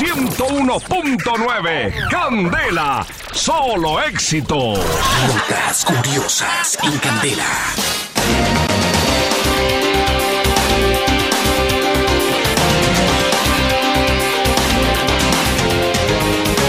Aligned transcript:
101.9. 0.00 2.08
Candela, 2.08 3.06
solo 3.32 4.00
éxitos. 4.00 4.78
Notas 4.78 5.84
curiosas 5.84 6.78
en 6.82 6.98
Candela. 7.00 7.44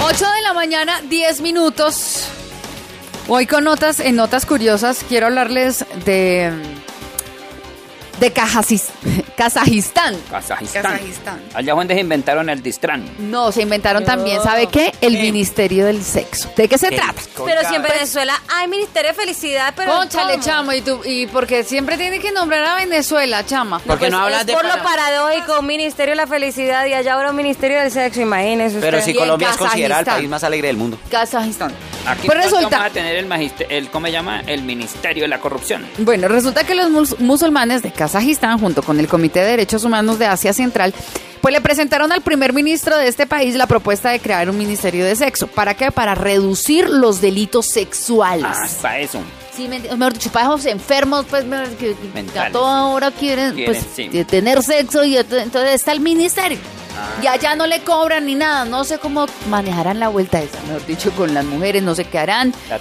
8 0.04 0.26
de 0.30 0.42
la 0.42 0.54
mañana, 0.54 1.02
10 1.08 1.40
minutos. 1.40 2.28
Hoy 3.30 3.48
con 3.48 3.64
notas, 3.64 4.02
en 4.02 4.18
notas 4.18 4.46
curiosas, 4.46 5.06
quiero 5.08 5.28
hablarles 5.28 5.86
de 6.04 6.52
de 8.22 8.32
Kazajis- 8.34 8.90
Kazajistán. 9.36 10.16
Kazajistán. 10.30 10.84
Kazajistán. 10.84 11.42
Allá 11.56 11.74
donde 11.74 11.96
se 11.96 12.00
inventaron 12.02 12.48
el 12.50 12.62
Distrán. 12.62 13.04
No, 13.18 13.52
se 13.52 13.64
inventaron 13.64 14.06
también, 14.06 14.42
¿sabe 14.44 14.68
qué? 14.68 14.94
El 15.02 15.14
Ministerio 15.14 15.86
del 15.88 16.04
Sexo. 16.04 16.50
¿De 16.56 16.68
qué 16.70 16.78
se 16.78 16.90
trata? 16.92 17.16
Pero 17.44 17.68
si 17.68 17.76
en 17.76 17.82
Venezuela 17.82 18.34
hay 18.56 18.68
Ministerio 18.68 19.10
de 19.10 19.16
Felicidad, 19.16 19.74
pero. 19.76 19.92
Conchale, 19.92 20.40
chamo, 20.40 20.72
y 20.74 20.82
tú, 20.82 21.02
y 21.04 21.26
porque 21.28 21.64
siempre 21.64 21.98
tiene 21.98 22.20
que 22.20 22.32
nombrar 22.32 22.64
a 22.64 22.76
Venezuela, 22.76 23.44
chama. 23.46 23.80
¿Por 23.80 23.96
qué 23.96 24.02
Pues 24.02 24.12
no 24.12 24.20
hablas 24.20 24.42
es 24.42 24.48
de 24.48 24.54
por 24.54 24.62
para- 24.62 24.76
lo 24.78 24.84
paradójico, 24.84 25.60
un 25.60 25.66
Ministerio 25.66 26.12
de 26.12 26.18
la 26.18 26.28
Felicidad 26.28 26.86
y 26.86 26.94
allá 26.94 27.16
ahora 27.16 27.32
un 27.32 27.36
Ministerio 27.36 27.80
del 27.80 27.90
Sexo, 27.92 28.22
imagínese 28.22 28.76
usted. 28.78 28.92
Pero 28.92 29.02
si 29.04 29.16
Colombia 29.16 29.50
es 29.50 29.58
considerada 29.58 30.02
el 30.02 30.06
país 30.06 30.30
más 30.30 30.44
alegre 30.44 30.68
del 30.68 30.78
mundo. 30.78 31.00
Kazajistán. 31.10 31.74
Aquí 32.08 32.26
Pues 32.28 32.38
resulta, 32.38 32.70
vamos 32.70 32.88
a 32.88 32.94
tener 32.94 33.16
el, 33.16 33.28
magiste- 33.28 33.68
el 33.70 33.90
¿cómo 33.92 34.06
se 34.08 34.12
llama? 34.12 34.42
El 34.48 34.64
Ministerio 34.64 35.24
de 35.24 35.28
la 35.28 35.40
Corrupción. 35.40 35.88
Bueno, 36.00 36.28
resulta 36.28 36.64
que 36.64 36.74
los 36.76 36.90
mus- 36.90 37.20
musulmanes 37.20 37.82
de 37.82 37.90
Kazajistán, 37.92 38.11
junto 38.60 38.82
con 38.84 39.00
el 39.00 39.08
Comité 39.08 39.40
de 39.42 39.52
Derechos 39.52 39.84
Humanos 39.84 40.20
de 40.20 40.26
Asia 40.26 40.54
Central, 40.54 40.94
pues 41.42 41.54
le 41.54 41.62
presentaron 41.62 42.12
al 42.12 42.22
primer 42.22 42.54
ministro 42.54 42.98
de 42.98 43.08
este 43.08 43.26
país 43.26 43.56
la 43.56 43.66
propuesta 43.68 44.10
de 44.12 44.20
crear 44.20 44.50
un 44.50 44.58
ministerio 44.58 45.06
de 45.06 45.16
sexo. 45.16 45.48
¿Para 45.48 45.74
qué? 45.74 45.92
Para 45.92 46.14
reducir 46.14 46.88
los 46.90 47.20
delitos 47.22 47.68
sexuales. 47.68 48.46
Ah, 48.48 48.68
para 48.82 49.00
eso. 49.00 49.20
Sí, 49.56 49.68
me, 49.68 49.80
mejor 49.80 50.14
dicho, 50.14 50.32
para 50.32 50.46
esos 50.46 50.66
enfermos, 50.68 51.26
pues, 51.30 51.44
me- 51.46 51.64
que 51.80 51.96
Mentales. 52.14 52.50
a 52.50 52.52
toda 52.54 52.86
hora 52.86 53.12
quieren, 53.12 53.54
Quieren, 53.56 53.74
pues, 53.74 53.86
sí. 53.96 54.24
tener 54.26 54.62
sexo 54.64 55.04
y 55.04 55.16
ent- 55.16 55.42
entonces 55.42 55.74
está 55.76 55.92
el 55.92 56.00
ministerio. 56.00 56.58
Ah. 56.98 57.22
Y 57.24 57.28
allá 57.28 57.56
no 57.56 57.66
le 57.68 57.82
cobran 57.82 58.26
ni 58.26 58.36
nada, 58.36 58.64
no 58.66 58.84
sé 58.84 59.00
cómo 59.00 59.26
manejarán 59.50 60.00
la 60.00 60.10
vuelta 60.10 60.42
esa, 60.42 60.58
mejor 60.68 60.86
dicho, 60.86 61.12
con 61.12 61.34
las 61.34 61.44
mujeres, 61.46 61.82
no 61.84 61.96
sé 61.96 62.06
qué 62.06 62.20
harán. 62.20 62.54
La 62.70 62.80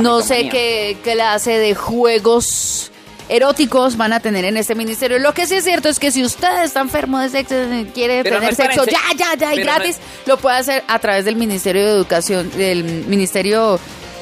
No 0.00 0.20
sé 0.22 0.48
qué 0.48 0.96
clase 1.02 1.58
de 1.58 1.74
juegos 1.74 2.90
eróticos 3.28 3.96
van 3.96 4.12
a 4.12 4.20
tener 4.20 4.44
en 4.44 4.56
este 4.56 4.74
ministerio. 4.74 5.18
Lo 5.18 5.34
que 5.34 5.46
sí 5.46 5.56
es 5.56 5.64
cierto 5.64 5.88
es 5.88 5.98
que 5.98 6.10
si 6.10 6.24
usted 6.24 6.62
está 6.62 6.80
enfermo 6.80 7.18
de 7.18 7.28
sexo 7.28 7.54
y 7.74 7.86
quiere 7.86 8.22
Pero 8.22 8.38
tener 8.38 8.54
sexo 8.54 8.84
ya, 8.84 9.00
ya, 9.16 9.34
ya 9.36 9.54
y 9.54 9.58
no 9.58 9.64
gratis, 9.64 9.98
lo 10.26 10.36
puede 10.38 10.56
hacer 10.56 10.84
a 10.86 10.98
través 10.98 11.24
del 11.24 11.36
Ministerio 11.36 11.84
de 11.84 11.90
Educación, 11.90 12.50
del 12.56 12.84
Ministerio 12.84 13.80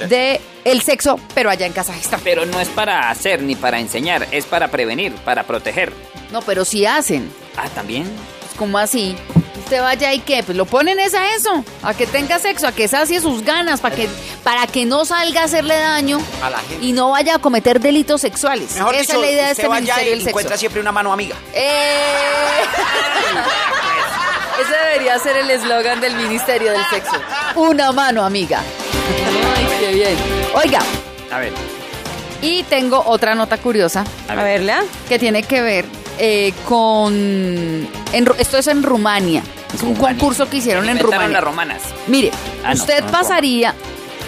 de 0.09 0.41
el 0.65 0.81
Sexo, 0.81 1.21
pero 1.35 1.51
allá 1.51 1.67
en 1.67 1.73
Kazajistán. 1.73 2.21
Pero 2.25 2.47
no 2.47 2.59
es 2.61 2.69
para 2.69 3.11
hacer 3.11 3.43
ni 3.43 3.55
para 3.55 3.81
enseñar, 3.81 4.27
es 4.31 4.47
para 4.47 4.69
prevenir, 4.69 5.13
para 5.17 5.45
proteger. 5.45 5.93
No, 6.33 6.41
pero 6.43 6.65
si 6.65 6.87
hacen. 6.87 7.31
Ah, 7.57 7.69
también. 7.75 8.05
Pues, 8.41 8.53
¿Cómo 8.57 8.79
así? 8.79 9.15
Usted 9.75 9.83
vaya 9.83 10.13
y 10.13 10.21
qué, 10.21 10.45
pues 10.45 10.57
lo 10.57 10.67
ponen 10.67 11.01
es 11.01 11.15
a 11.15 11.35
eso, 11.35 11.65
a 11.83 11.95
que 11.95 12.07
tenga 12.07 12.39
sexo, 12.39 12.69
a 12.69 12.73
que 12.73 12.87
sacie 12.87 13.21
sus 13.21 13.43
ganas, 13.43 13.81
para 13.81 13.97
que, 13.97 14.09
para 14.45 14.69
que 14.69 14.85
no 14.85 15.05
salga 15.05 15.41
a 15.41 15.45
hacerle 15.47 15.77
daño 15.77 16.21
A 16.45 16.51
la 16.51 16.59
gente. 16.59 16.87
y 16.87 16.93
no 16.93 17.11
vaya 17.11 17.35
a 17.35 17.39
cometer 17.41 17.81
delitos 17.81 18.21
sexuales. 18.21 18.77
Mejor 18.77 18.95
Esa 18.95 19.01
dicho, 19.03 19.15
es 19.15 19.21
la 19.21 19.31
idea 19.33 19.45
de 19.47 19.51
este 19.51 19.69
Ministerio 19.69 20.11
del 20.11 20.19
Sexo. 20.21 20.29
encuentra 20.29 20.57
siempre 20.57 20.81
una 20.81 20.93
mano 20.93 21.13
amiga. 21.13 21.35
¡Eh! 21.53 22.63
Ese 24.63 24.77
debería 24.87 25.19
ser 25.19 25.39
el 25.39 25.51
eslogan 25.51 26.01
del 26.01 26.15
Ministerio 26.15 26.71
del 26.71 26.83
Sexo. 26.91 27.11
Una 27.57 27.91
mano, 27.91 28.25
amiga. 28.25 28.61
Ay, 29.57 29.67
qué 29.81 29.93
bien. 29.93 30.17
Oiga, 30.55 30.79
A 31.33 31.41
ver. 31.41 31.53
y 32.41 32.63
tengo 32.63 33.03
otra 33.07 33.35
nota 33.35 33.57
curiosa 33.59 34.05
A 34.29 34.37
verla. 34.37 34.85
que 35.09 35.19
tiene 35.19 35.43
que 35.43 35.61
ver 35.63 35.85
eh, 36.19 36.53
con... 36.67 37.13
en 37.15 38.29
esto 38.39 38.59
es 38.59 38.67
en 38.69 38.83
Rumania. 38.83 39.43
Es 39.75 39.83
un 39.83 39.95
Rumania. 39.97 40.19
concurso 40.19 40.49
que 40.49 40.59
hicieron 40.59 40.89
en 40.89 40.99
Rumania. 40.99 41.29
las 41.29 41.45
romanas. 41.45 41.83
Mire, 42.07 42.31
Ah, 42.65 42.75
no, 42.75 42.81
usted 42.81 43.05
no, 43.05 43.11
pasaría 43.11 43.75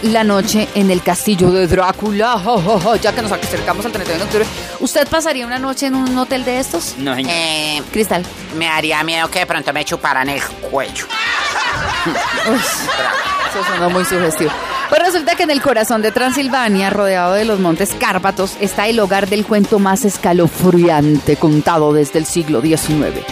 la 0.03 0.25
noche 0.25 0.69
en 0.75 0.91
el 0.91 1.03
castillo 1.03 1.51
de 1.51 1.67
Drácula, 1.67 2.39
jo, 2.39 2.97
ya 3.03 3.15
que 3.15 3.23
nos 3.23 3.33
acercamos 3.33 3.85
al 3.87 3.93
31 3.93 4.19
de 4.19 4.25
octubre. 4.25 4.47
¿Usted 4.81 5.09
pasaría 5.09 5.47
una 5.47 5.59
noche 5.59 5.87
en 5.87 5.95
un 5.95 6.17
hotel 6.19 6.45
de 6.45 6.59
estos? 6.61 6.95
No, 6.99 7.15
señor. 7.15 7.33
Eh, 7.35 7.83
Cristal. 7.93 8.25
me 8.57 8.69
haría 8.69 9.03
miedo 9.05 9.31
que 9.31 9.39
de 9.41 9.47
pronto 9.47 9.73
me 9.73 9.85
chuparan 9.85 10.29
el 10.29 10.43
cuello. 10.71 11.07
Uy, 12.51 12.57
eso 12.57 13.65
sonó 13.73 13.89
muy 13.91 14.05
sugestivo. 14.05 14.51
Pues 14.89 15.03
resulta 15.03 15.35
que 15.35 15.43
en 15.43 15.51
el 15.51 15.61
corazón 15.61 16.01
de 16.01 16.13
Transilvania, 16.13 16.91
rodeado 16.91 17.35
de 17.35 17.45
los 17.45 17.59
montes 17.59 17.95
Cárpatos, 17.99 18.57
está 18.61 18.87
el 18.87 19.01
hogar 19.01 19.29
del 19.29 19.45
cuento 19.45 19.81
más 19.81 20.05
escalofriante 20.05 21.37
contado 21.37 21.93
desde 21.93 22.21
el 22.21 22.27
siglo 22.27 22.61
XIX. 22.61 23.25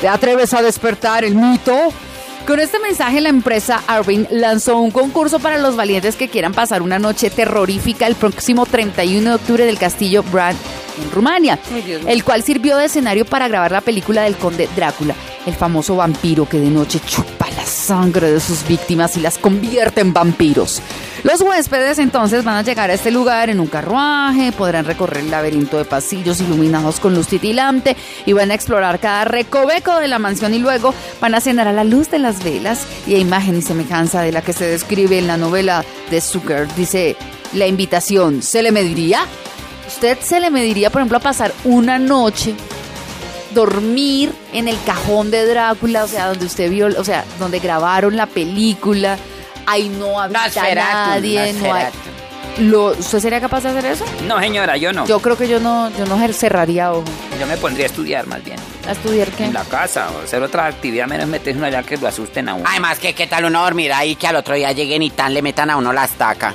¿Te 0.00 0.08
atreves 0.08 0.54
a 0.54 0.62
despertar 0.62 1.24
el 1.24 1.34
mito? 1.34 1.92
Con 2.46 2.58
este 2.58 2.78
mensaje, 2.78 3.20
la 3.20 3.28
empresa 3.28 3.82
Arvin 3.86 4.26
lanzó 4.30 4.78
un 4.78 4.90
concurso 4.90 5.40
para 5.40 5.58
los 5.58 5.76
valientes 5.76 6.16
que 6.16 6.28
quieran 6.28 6.52
pasar 6.52 6.80
una 6.80 6.98
noche 6.98 7.28
terrorífica 7.28 8.06
el 8.06 8.14
próximo 8.14 8.64
31 8.64 9.28
de 9.28 9.34
octubre 9.34 9.66
del 9.66 9.78
castillo 9.78 10.22
Brand 10.22 10.58
en 11.02 11.10
Rumania, 11.10 11.58
el 12.06 12.24
cual 12.24 12.42
sirvió 12.42 12.76
de 12.76 12.86
escenario 12.86 13.24
para 13.24 13.48
grabar 13.48 13.72
la 13.72 13.80
película 13.80 14.22
del 14.22 14.36
conde 14.36 14.68
Drácula, 14.74 15.14
el 15.46 15.54
famoso 15.54 15.96
vampiro 15.96 16.48
que 16.48 16.58
de 16.58 16.70
noche 16.70 17.00
chupa 17.06 17.48
la 17.56 17.64
sangre 17.64 18.32
de 18.32 18.40
sus 18.40 18.66
víctimas 18.66 19.16
y 19.16 19.20
las 19.20 19.38
convierte 19.38 20.00
en 20.00 20.12
vampiros. 20.12 20.82
Los 21.22 21.42
huéspedes 21.42 21.98
entonces 21.98 22.44
van 22.44 22.56
a 22.56 22.62
llegar 22.62 22.90
a 22.90 22.94
este 22.94 23.10
lugar 23.10 23.50
en 23.50 23.60
un 23.60 23.66
carruaje, 23.66 24.52
podrán 24.52 24.86
recorrer 24.86 25.24
el 25.24 25.30
laberinto 25.30 25.76
de 25.76 25.84
pasillos 25.84 26.40
iluminados 26.40 26.98
con 26.98 27.14
luz 27.14 27.28
titilante 27.28 27.94
y 28.24 28.32
van 28.32 28.50
a 28.50 28.54
explorar 28.54 29.00
cada 29.00 29.24
recoveco 29.24 29.98
de 29.98 30.08
la 30.08 30.18
mansión 30.18 30.54
y 30.54 30.58
luego 30.58 30.94
van 31.20 31.34
a 31.34 31.40
cenar 31.40 31.68
a 31.68 31.72
la 31.72 31.84
luz 31.84 32.10
de 32.10 32.18
las 32.18 32.42
velas 32.42 32.86
y 33.06 33.16
a 33.16 33.18
imagen 33.18 33.58
y 33.58 33.62
semejanza 33.62 34.22
de 34.22 34.32
la 34.32 34.40
que 34.40 34.54
se 34.54 34.66
describe 34.66 35.18
en 35.18 35.26
la 35.26 35.36
novela 35.36 35.84
de 36.10 36.20
Zucker. 36.22 36.72
Dice, 36.74 37.16
la 37.52 37.66
invitación, 37.66 38.42
¿se 38.42 38.62
le 38.62 38.72
mediría? 38.72 39.20
¿Usted 39.88 40.18
se 40.20 40.40
le 40.40 40.50
mediría, 40.50 40.88
por 40.88 41.00
ejemplo, 41.00 41.18
a 41.18 41.22
pasar 41.22 41.52
una 41.64 41.98
noche 41.98 42.54
dormir 43.54 44.32
en 44.52 44.68
el 44.68 44.78
cajón 44.84 45.30
de 45.30 45.44
Drácula, 45.44 46.04
o 46.04 46.08
sea, 46.08 46.28
donde 46.28 46.46
usted 46.46 46.70
vio, 46.70 46.86
o 46.86 47.04
sea, 47.04 47.24
donde 47.38 47.58
grabaron 47.58 48.16
la 48.16 48.26
película, 48.26 49.18
ahí 49.70 49.88
no 49.88 50.20
habita 50.20 50.44
Nosferatu, 50.46 51.10
nadie, 51.10 51.36
no 51.38 51.42
hay... 51.44 51.52
Nosferatu. 51.84 51.98
Lo, 52.58 52.86
¿Usted 52.88 53.20
sería 53.20 53.40
capaz 53.40 53.62
de 53.62 53.70
hacer 53.70 53.86
eso? 53.86 54.04
No, 54.26 54.38
señora, 54.40 54.76
yo 54.76 54.92
no. 54.92 55.06
Yo, 55.06 55.16
Yo 55.16 55.22
creo 55.22 55.38
que 55.38 55.48
yo 55.48 55.60
no, 55.60 55.90
yo 55.96 56.04
no 56.04 56.18
cerraría 56.32 56.92
ojo. 56.92 57.04
me 57.46 57.56
pondría 57.56 57.86
a 57.86 57.88
estudiar 57.88 58.26
más 58.26 58.44
bien. 58.44 58.58
¿A 58.86 58.92
estudiar 58.92 59.28
qué? 59.28 59.44
En 59.44 59.54
la 59.54 59.64
casa 59.64 60.10
o 60.10 60.24
hacer 60.24 60.42
otra 60.42 60.66
actividad 60.66 61.06
menos 61.06 61.26
meterse 61.28 61.56
uno 61.56 61.66
allá 61.68 61.82
que 61.82 61.96
lo 61.96 62.08
asusten 62.08 62.48
a 62.48 62.54
uno. 62.54 62.64
Además, 62.68 62.98
que 62.98 63.14
qué 63.14 63.26
tal 63.26 63.44
uno 63.46 63.62
dormir 63.62 63.92
ahí 63.92 64.16
que 64.16 64.26
al 64.26 64.36
otro 64.36 64.54
día 64.56 64.72
lleguen 64.72 65.00
y 65.02 65.10
tan 65.10 65.32
le 65.32 65.42
metan 65.42 65.70
a 65.70 65.76
uno 65.76 65.92
la 65.92 66.04
estaca. 66.04 66.54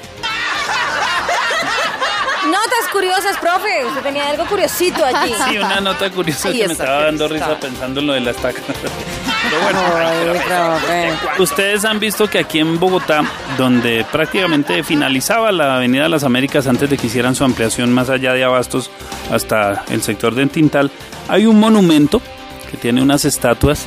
Curiosas, 3.06 3.38
profe. 3.38 3.86
Usted 3.86 4.02
tenía 4.02 4.30
algo 4.30 4.46
curiosito 4.48 5.06
allí. 5.06 5.34
Sí, 5.48 5.58
una 5.58 5.80
nota 5.80 6.10
curiosa 6.10 6.50
Ahí 6.50 6.58
que 6.60 6.68
me 6.68 6.74
estaba 6.74 7.04
dando 7.04 7.28
risa 7.28 7.60
pensando 7.60 8.00
en 8.00 8.08
lo 8.08 8.14
de 8.14 8.22
la 8.22 8.32
estaca. 8.32 8.62
Pero 8.68 9.62
bueno, 9.62 9.80
Ay, 9.96 11.12
profe. 11.20 11.44
ustedes 11.44 11.86
han 11.86 12.00
visto 12.00 12.28
que 12.28 12.40
aquí 12.40 12.58
en 12.60 12.80
Bogotá, 12.80 13.24
donde 13.60 14.04
prácticamente 14.12 14.84
finalizaba 14.84 15.52
la 15.52 15.76
Avenida 15.76 16.04
de 16.04 16.10
las 16.10 16.24
Américas 16.24 16.66
antes 16.66 16.90
de 16.90 16.98
que 16.98 17.06
hicieran 17.06 17.36
su 17.36 17.44
ampliación 17.44 17.94
más 17.94 18.10
allá 18.10 18.34
de 18.34 18.44
Abastos 18.44 18.90
hasta 19.32 19.84
el 19.92 20.02
sector 20.02 20.34
de 20.34 20.48
Tintal, 20.48 20.90
hay 21.28 21.46
un 21.46 21.60
monumento 21.60 22.24
que 22.72 22.78
tiene 22.78 23.04
unas 23.04 23.24
estatuas 23.24 23.86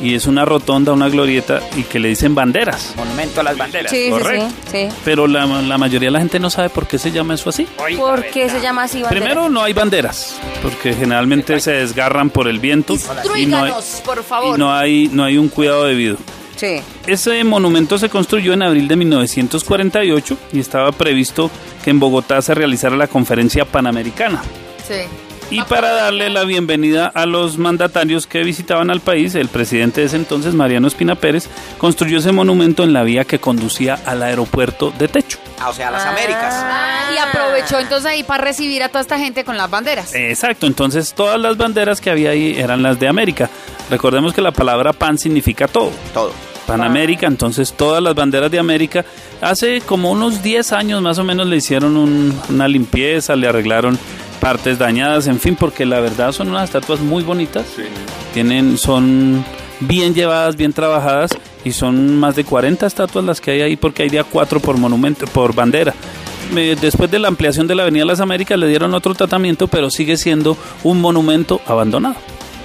y 0.00 0.14
es 0.14 0.26
una 0.26 0.44
rotonda, 0.44 0.92
una 0.92 1.08
glorieta 1.08 1.60
y 1.76 1.82
que 1.84 1.98
le 1.98 2.08
dicen 2.08 2.34
banderas. 2.34 2.94
Monumento 2.96 3.40
a 3.40 3.44
las 3.44 3.56
banderas. 3.56 3.90
Sí, 3.90 4.04
sí, 4.06 4.10
Correcto. 4.10 4.48
sí, 4.70 4.88
sí. 4.90 4.96
Pero 5.04 5.26
la, 5.26 5.46
la 5.46 5.78
mayoría 5.78 6.08
de 6.08 6.12
la 6.12 6.18
gente 6.18 6.38
no 6.40 6.50
sabe 6.50 6.68
por 6.68 6.86
qué 6.86 6.98
se 6.98 7.10
llama 7.10 7.34
eso 7.34 7.50
así. 7.50 7.66
Oiga, 7.78 8.00
¿Por 8.00 8.24
qué 8.26 8.48
se 8.48 8.60
llama 8.60 8.84
así 8.84 9.02
bandera? 9.02 9.24
Primero 9.26 9.48
no 9.48 9.62
hay 9.62 9.72
banderas, 9.72 10.36
porque 10.62 10.94
generalmente 10.94 11.58
se 11.60 11.72
desgarran 11.72 12.30
por 12.30 12.48
el 12.48 12.58
viento 12.58 12.94
y 13.36 13.46
no 13.46 13.62
hay, 13.64 13.72
por 14.04 14.18
y 14.18 14.22
favor. 14.22 14.58
no 14.58 14.74
hay, 14.74 15.08
no 15.12 15.24
hay 15.24 15.38
un 15.38 15.48
cuidado 15.48 15.84
debido. 15.84 16.16
Sí. 16.56 16.80
Ese 17.06 17.42
monumento 17.44 17.98
se 17.98 18.08
construyó 18.08 18.52
en 18.52 18.62
abril 18.62 18.86
de 18.88 18.96
1948 18.96 20.36
y 20.52 20.60
estaba 20.60 20.92
previsto 20.92 21.50
que 21.82 21.90
en 21.90 21.98
Bogotá 22.00 22.40
se 22.42 22.54
realizara 22.54 22.96
la 22.96 23.08
conferencia 23.08 23.64
panamericana. 23.64 24.42
Sí. 24.86 24.94
Y 25.50 25.60
para 25.62 25.92
darle 25.92 26.30
la 26.30 26.42
bienvenida 26.44 27.06
a 27.14 27.26
los 27.26 27.58
mandatarios 27.58 28.26
que 28.26 28.42
visitaban 28.42 28.90
al 28.90 29.00
país, 29.00 29.34
el 29.36 29.48
presidente 29.48 30.00
de 30.00 30.08
ese 30.08 30.16
entonces, 30.16 30.52
Mariano 30.54 30.88
Espina 30.88 31.14
Pérez, 31.14 31.48
construyó 31.78 32.18
ese 32.18 32.32
monumento 32.32 32.82
en 32.82 32.92
la 32.92 33.04
vía 33.04 33.24
que 33.24 33.38
conducía 33.38 33.98
al 34.04 34.22
aeropuerto 34.24 34.92
de 34.98 35.06
Techo. 35.06 35.38
Ah, 35.60 35.68
o 35.68 35.72
sea, 35.72 35.90
las 35.92 36.04
Américas. 36.04 36.52
Ah, 36.56 37.10
y 37.14 37.18
aprovechó 37.18 37.78
entonces 37.78 38.06
ahí 38.10 38.24
para 38.24 38.42
recibir 38.42 38.82
a 38.82 38.88
toda 38.88 39.02
esta 39.02 39.18
gente 39.18 39.44
con 39.44 39.56
las 39.56 39.70
banderas. 39.70 40.12
Exacto, 40.14 40.66
entonces 40.66 41.14
todas 41.14 41.38
las 41.40 41.56
banderas 41.56 42.00
que 42.00 42.10
había 42.10 42.30
ahí 42.30 42.56
eran 42.58 42.82
las 42.82 42.98
de 42.98 43.06
América. 43.06 43.48
Recordemos 43.90 44.32
que 44.34 44.40
la 44.42 44.50
palabra 44.50 44.92
pan 44.92 45.18
significa 45.18 45.68
todo. 45.68 45.92
Todo. 46.12 46.32
Panamérica, 46.66 47.26
entonces 47.26 47.74
todas 47.74 48.02
las 48.02 48.14
banderas 48.14 48.50
de 48.50 48.58
América. 48.58 49.04
Hace 49.40 49.82
como 49.82 50.10
unos 50.10 50.42
10 50.42 50.72
años 50.72 51.00
más 51.02 51.18
o 51.18 51.24
menos 51.24 51.46
le 51.46 51.56
hicieron 51.56 51.96
un- 51.96 52.36
una 52.48 52.66
limpieza, 52.66 53.36
le 53.36 53.46
arreglaron 53.46 53.98
partes 54.44 54.78
dañadas, 54.78 55.26
en 55.26 55.40
fin, 55.40 55.56
porque 55.56 55.86
la 55.86 56.00
verdad 56.00 56.30
son 56.30 56.50
unas 56.50 56.64
estatuas 56.64 57.00
muy 57.00 57.22
bonitas. 57.22 57.64
Tienen, 58.34 58.76
son 58.76 59.42
bien 59.80 60.12
llevadas, 60.14 60.54
bien 60.56 60.74
trabajadas 60.74 61.30
y 61.64 61.72
son 61.72 62.18
más 62.18 62.36
de 62.36 62.44
40 62.44 62.86
estatuas 62.86 63.24
las 63.24 63.40
que 63.40 63.52
hay 63.52 63.62
ahí 63.62 63.76
porque 63.76 64.02
hay 64.02 64.10
día 64.10 64.22
4 64.22 64.60
por 64.60 64.76
monumento, 64.76 65.24
por 65.28 65.54
bandera. 65.54 65.94
Después 66.52 67.10
de 67.10 67.20
la 67.20 67.28
ampliación 67.28 67.66
de 67.66 67.74
la 67.74 67.84
Avenida 67.84 68.04
Las 68.04 68.20
Américas 68.20 68.58
le 68.58 68.68
dieron 68.68 68.92
otro 68.92 69.14
tratamiento, 69.14 69.66
pero 69.66 69.88
sigue 69.88 70.18
siendo 70.18 70.58
un 70.82 71.00
monumento 71.00 71.62
abandonado. 71.66 72.16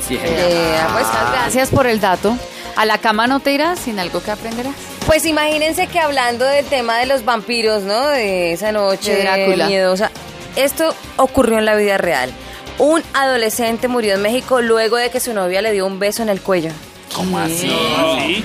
Eh, 0.09 0.79
pues, 0.91 1.07
Gracias 1.31 1.69
por 1.69 1.87
el 1.87 2.01
dato. 2.01 2.37
A 2.75 2.85
la 2.85 2.97
cama 2.97 3.25
no 3.25 3.39
te 3.39 3.53
irás 3.53 3.79
sin 3.79 3.99
algo 3.99 4.21
que 4.21 4.31
aprenderás. 4.31 4.75
Pues 5.05 5.25
imagínense 5.25 5.87
que 5.87 5.99
hablando 5.99 6.43
del 6.43 6.65
tema 6.65 6.97
de 6.97 7.05
los 7.05 7.23
vampiros, 7.23 7.83
¿no? 7.83 8.09
De 8.09 8.51
esa 8.51 8.73
noche 8.73 9.15
De 9.15 9.21
Drácula. 9.21 9.67
miedosa. 9.67 10.11
Esto 10.55 10.93
ocurrió 11.17 11.57
en 11.57 11.65
la 11.65 11.75
vida 11.75 11.97
real. 11.97 12.31
Un 12.77 13.03
adolescente 13.13 13.87
murió 13.87 14.15
en 14.15 14.21
México 14.21 14.61
luego 14.61 14.97
de 14.97 15.09
que 15.09 15.19
su 15.19 15.33
novia 15.33 15.61
le 15.61 15.71
dio 15.71 15.85
un 15.85 15.99
beso 15.99 16.23
en 16.23 16.29
el 16.29 16.41
cuello. 16.41 16.71
¿Cómo 17.13 17.39
así? 17.39 17.67
Sí. 17.67 18.43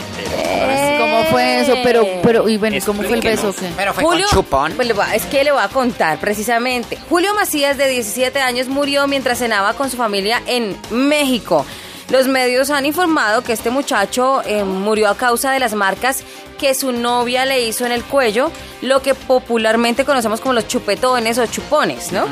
¿Cómo 0.99 1.25
fue 1.31 1.61
eso? 1.61 1.75
Pero, 1.85 2.07
pero, 2.23 2.49
y 2.49 2.57
bueno, 2.57 2.77
¿cómo 2.85 3.03
fue 3.03 3.15
el 3.15 3.21
beso? 3.21 3.55
Qué? 3.55 3.69
Pero 3.77 3.93
fue 3.95 4.03
Julio, 4.03 4.27
con 4.29 4.39
chupón. 4.39 4.73
pues 4.73 4.91
es 5.15 5.27
que 5.27 5.45
le 5.45 5.53
voy 5.53 5.63
a 5.63 5.69
contar 5.69 6.19
precisamente. 6.19 6.99
Julio 7.09 7.35
Macías, 7.35 7.77
de 7.77 7.89
17 7.89 8.41
años, 8.41 8.69
murió 8.69 9.07
mientras 9.07 9.39
cenaba 9.39 9.75
con 9.75 9.91
su 9.91 9.97
familia 9.97 10.43
en 10.47 10.77
México. 10.91 11.65
Los 12.11 12.29
medios 12.29 12.71
han 12.71 12.85
informado 12.85 13.43
que 13.43 13.53
este 13.53 13.71
muchacho 13.71 14.43
eh, 14.45 14.63
murió 14.65 15.09
a 15.09 15.17
causa 15.17 15.53
de 15.53 15.59
las 15.59 15.75
marcas 15.75 16.23
que 16.55 16.75
su 16.75 16.93
novia 16.93 17.45
le 17.45 17.67
hizo 17.67 17.87
en 17.87 17.93
el 17.93 18.05
cuello, 18.05 18.51
lo 18.83 19.03
que 19.03 19.15
popularmente 19.15 20.05
conocemos 20.05 20.41
como 20.41 20.55
los 20.55 20.69
chupetones 20.69 21.39
o 21.39 21.47
chupones, 21.47 22.13
¿no? 22.13 22.25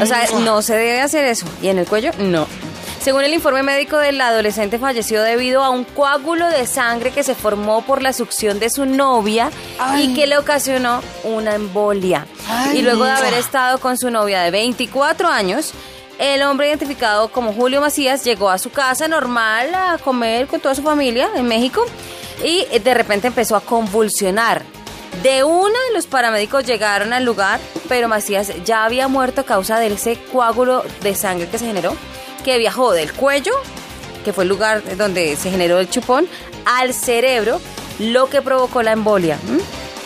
O 0.00 0.06
sea, 0.06 0.26
no 0.40 0.62
se 0.62 0.74
debe 0.74 1.00
hacer 1.00 1.24
eso. 1.24 1.46
¿Y 1.62 1.68
en 1.68 1.78
el 1.78 1.86
cuello? 1.86 2.10
No. 2.18 2.46
Según 3.00 3.22
el 3.22 3.34
informe 3.34 3.62
médico 3.62 3.98
del 3.98 4.20
adolescente 4.20 4.80
falleció 4.80 5.22
debido 5.22 5.62
a 5.62 5.70
un 5.70 5.84
coágulo 5.84 6.48
de 6.48 6.66
sangre 6.66 7.12
que 7.12 7.22
se 7.22 7.36
formó 7.36 7.82
por 7.82 8.02
la 8.02 8.12
succión 8.12 8.58
de 8.58 8.68
su 8.68 8.84
novia 8.84 9.50
y 9.96 10.12
que 10.14 10.26
le 10.26 10.36
ocasionó 10.36 11.02
una 11.22 11.54
embolia. 11.54 12.26
y 12.74 12.82
luego 12.82 13.04
de 13.04 13.12
haber 13.12 13.34
estado 13.34 13.78
con 13.78 13.96
su 13.96 14.10
novia 14.10 14.42
de 14.42 14.50
24 14.50 15.28
años, 15.28 15.72
el 16.18 16.42
hombre 16.42 16.68
identificado 16.68 17.28
como 17.28 17.52
Julio 17.52 17.80
Macías 17.80 18.24
llegó 18.24 18.50
a 18.50 18.58
su 18.58 18.70
casa 18.70 19.06
normal 19.06 19.72
a 19.74 19.98
comer 19.98 20.48
con 20.48 20.58
toda 20.60 20.74
su 20.74 20.82
familia 20.82 21.28
en 21.36 21.46
México 21.46 21.86
y 22.44 22.66
de 22.78 22.94
repente 22.94 23.28
empezó 23.28 23.56
a 23.56 23.60
convulsionar. 23.60 24.62
De 25.22 25.44
una, 25.44 25.78
los 25.94 26.06
paramédicos 26.06 26.64
llegaron 26.64 27.12
al 27.12 27.24
lugar, 27.24 27.58
pero 27.88 28.08
Macías 28.08 28.52
ya 28.64 28.84
había 28.84 29.08
muerto 29.08 29.40
a 29.40 29.44
causa 29.44 29.78
de 29.78 29.86
ese 29.86 30.18
coágulo 30.32 30.84
de 31.02 31.14
sangre 31.14 31.48
que 31.48 31.58
se 31.58 31.66
generó, 31.66 31.96
que 32.44 32.58
viajó 32.58 32.92
del 32.92 33.12
cuello, 33.12 33.52
que 34.24 34.32
fue 34.32 34.44
el 34.44 34.50
lugar 34.50 34.96
donde 34.96 35.36
se 35.36 35.50
generó 35.50 35.78
el 35.78 35.88
chupón, 35.88 36.28
al 36.66 36.92
cerebro, 36.92 37.60
lo 37.98 38.28
que 38.28 38.42
provocó 38.42 38.82
la 38.82 38.92
embolia. 38.92 39.38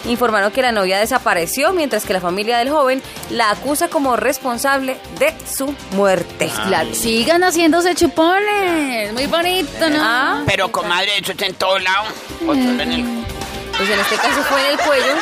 Informaron 0.07 0.51
que 0.51 0.63
la 0.63 0.73
novia 0.73 0.99
desapareció, 0.99 1.73
mientras 1.73 2.05
que 2.05 2.13
la 2.15 2.21
familia 2.21 2.59
del 2.59 2.71
joven 2.71 3.03
la 3.31 3.51
acusa 3.51 3.89
como 3.89 4.17
responsable 4.17 4.97
de 5.19 5.35
su 5.55 5.75
muerte. 5.93 6.51
Claro, 6.67 6.95
sigan 6.95 7.43
haciéndose 7.45 7.95
chupones. 7.95 9.13
Muy 9.13 9.27
bonito, 9.27 9.91
¿no? 9.91 9.99
Ah, 10.01 10.43
Pero, 10.47 10.73
comadre, 10.73 11.19
eso 11.19 11.33
está 11.33 11.47
en 11.47 11.55
todos 11.55 11.83
lados. 11.83 12.09
O 12.43 12.47
solo 12.55 12.83
en 12.83 12.93
el... 12.93 13.25
pues 13.77 13.91
en 13.91 14.01
este 14.01 14.17
caso 14.17 14.43
fue 14.49 14.61
en 14.61 14.67
el 14.73 14.79
cuello. 14.79 15.13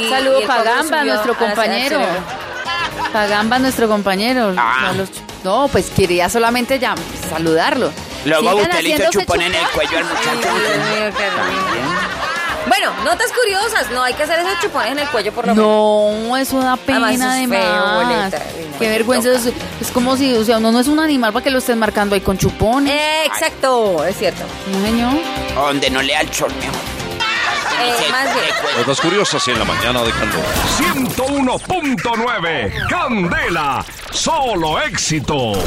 y- 0.00 0.10
Saludo 0.10 0.38
y 0.38 0.42
el 0.42 0.48
Pagamba, 0.48 1.04
nuestro 1.04 1.34
compañero. 1.36 2.00
Pagamba, 3.12 3.58
nuestro 3.58 3.88
compañero. 3.88 4.52
Ah. 4.58 4.92
No, 5.44 5.68
pues 5.68 5.90
quería 5.90 6.28
solamente 6.28 6.78
ya 6.80 6.94
saludarlo. 7.30 7.92
Luego 8.24 8.56
usted 8.56 8.80
le 8.82 8.88
hizo 8.90 9.10
chupón 9.12 9.42
en 9.42 9.54
el 9.54 9.66
cuello 9.68 9.98
al 9.98 10.04
muchacho. 10.04 10.32
Dios 10.40 10.50
mío, 10.50 11.12
qué 11.16 11.24
horrible. 11.24 12.25
Bueno, 12.66 12.92
notas 13.04 13.32
curiosas, 13.32 13.90
no 13.90 14.02
hay 14.02 14.14
que 14.14 14.24
hacer 14.24 14.40
esos 14.40 14.58
chupones 14.60 14.92
en 14.92 14.98
el 14.98 15.08
cuello 15.08 15.32
por 15.32 15.46
lo 15.46 15.54
menos. 15.54 16.28
No, 16.28 16.36
es 16.36 16.52
una 16.52 16.76
pena 16.76 17.08
Además, 17.08 17.36
eso 17.36 17.94
boleta. 17.94 18.38
No, 18.38 18.78
Qué 18.78 18.88
vergüenza. 18.88 19.30
Es, 19.30 19.46
es 19.80 19.90
como 19.92 20.16
si, 20.16 20.34
o 20.34 20.44
sea, 20.44 20.58
uno 20.58 20.72
no 20.72 20.80
es 20.80 20.88
un 20.88 20.98
animal 20.98 21.32
para 21.32 21.44
que 21.44 21.50
lo 21.50 21.58
estén 21.58 21.78
marcando 21.78 22.14
ahí 22.14 22.20
con 22.20 22.36
chupones. 22.36 22.92
Eh, 22.92 23.26
exacto, 23.26 24.04
es 24.04 24.16
cierto. 24.16 24.42
No, 24.72 24.84
señor. 24.84 25.12
Donde 25.54 25.90
no 25.90 26.02
le 26.02 26.12
da 26.12 26.20
el 26.20 26.28
mejor. 26.28 26.50
Eh. 27.78 27.94
Notas 28.78 29.00
curiosas 29.00 29.46
en 29.48 29.58
la 29.58 29.64
mañana 29.64 30.02
de 30.02 30.10
Candela. 30.10 30.44
101.9 30.78 32.88
Candela. 32.88 33.84
Solo 34.10 34.80
éxitos. 34.80 35.58